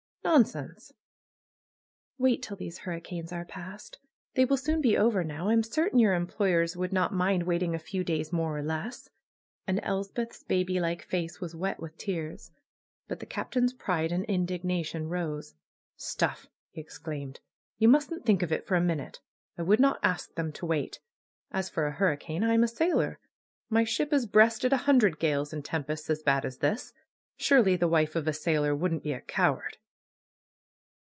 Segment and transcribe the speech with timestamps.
[0.23, 0.93] "Nonsense!"
[2.19, 3.97] "Wait till these hurricanes are past!
[4.35, 5.49] They will soon be over now.
[5.49, 9.09] I'm certain your employers would not mind waiting a few days more or less.^^
[9.65, 9.89] THE KNELL OF NAT PAGAN ISl And
[10.27, 12.51] Elspeth's baby like face was wet with tears.
[13.07, 15.55] But the Captain^s pride and indignation rose.
[15.97, 17.39] ^^Stuff!" he exclaimed.
[17.81, 19.19] ^^You mustn't think of it for a minute.
[19.57, 20.99] I would not ask them to wait.
[21.49, 22.43] As for a hurricane!
[22.43, 23.19] I'm a sailor.
[23.71, 26.93] My ship has breasted a hundred gales and tempests as bad as this.
[27.37, 29.77] Surely the wife of a sailor wouldn't be a coward